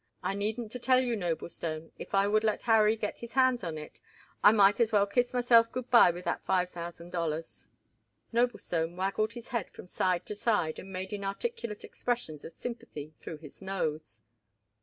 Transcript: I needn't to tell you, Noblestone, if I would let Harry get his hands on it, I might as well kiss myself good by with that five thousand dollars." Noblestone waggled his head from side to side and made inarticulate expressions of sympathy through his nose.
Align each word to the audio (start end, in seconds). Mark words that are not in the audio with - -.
I 0.23 0.33
needn't 0.33 0.71
to 0.71 0.79
tell 0.79 0.99
you, 0.99 1.15
Noblestone, 1.15 1.91
if 1.99 2.15
I 2.15 2.25
would 2.27 2.43
let 2.43 2.63
Harry 2.63 2.95
get 2.95 3.19
his 3.19 3.33
hands 3.33 3.63
on 3.63 3.77
it, 3.77 4.01
I 4.43 4.51
might 4.51 4.79
as 4.79 4.91
well 4.91 5.05
kiss 5.05 5.31
myself 5.31 5.71
good 5.71 5.91
by 5.91 6.09
with 6.09 6.25
that 6.25 6.43
five 6.43 6.71
thousand 6.71 7.11
dollars." 7.11 7.67
Noblestone 8.33 8.95
waggled 8.95 9.33
his 9.33 9.49
head 9.49 9.69
from 9.69 9.85
side 9.85 10.25
to 10.25 10.33
side 10.33 10.79
and 10.79 10.91
made 10.91 11.13
inarticulate 11.13 11.83
expressions 11.83 12.43
of 12.43 12.51
sympathy 12.51 13.13
through 13.19 13.37
his 13.37 13.61
nose. 13.61 14.21